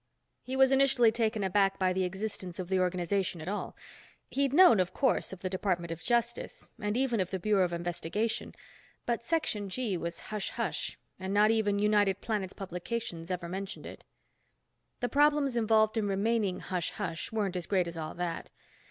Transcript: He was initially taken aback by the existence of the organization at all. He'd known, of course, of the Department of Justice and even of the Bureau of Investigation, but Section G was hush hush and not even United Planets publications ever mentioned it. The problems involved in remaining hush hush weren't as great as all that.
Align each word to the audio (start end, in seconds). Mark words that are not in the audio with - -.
He 0.41 0.55
was 0.55 0.71
initially 0.71 1.11
taken 1.11 1.43
aback 1.43 1.77
by 1.77 1.93
the 1.93 2.05
existence 2.05 2.57
of 2.57 2.69
the 2.69 2.79
organization 2.79 3.39
at 3.39 3.47
all. 3.47 3.75
He'd 4.31 4.51
known, 4.51 4.79
of 4.79 4.95
course, 4.95 5.31
of 5.31 5.41
the 5.41 5.47
Department 5.49 5.91
of 5.91 6.01
Justice 6.01 6.71
and 6.81 6.97
even 6.97 7.19
of 7.19 7.29
the 7.29 7.37
Bureau 7.37 7.63
of 7.63 7.71
Investigation, 7.71 8.55
but 9.05 9.23
Section 9.23 9.69
G 9.69 9.97
was 9.97 10.19
hush 10.31 10.49
hush 10.49 10.97
and 11.19 11.35
not 11.35 11.51
even 11.51 11.77
United 11.77 12.19
Planets 12.19 12.53
publications 12.53 13.29
ever 13.29 13.47
mentioned 13.47 13.85
it. 13.85 14.03
The 15.01 15.07
problems 15.09 15.55
involved 15.55 15.95
in 15.95 16.07
remaining 16.07 16.61
hush 16.61 16.89
hush 16.93 17.31
weren't 17.31 17.55
as 17.55 17.67
great 17.67 17.87
as 17.87 17.95
all 17.95 18.15
that. 18.15 18.49